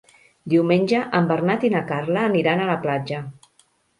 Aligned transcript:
Diumenge 0.53 1.01
en 1.19 1.27
Bernat 1.33 1.67
i 1.69 1.71
na 1.75 1.83
Carla 1.91 2.25
aniran 2.31 2.63
a 2.63 2.67
la 2.73 2.79
platja. 2.87 3.23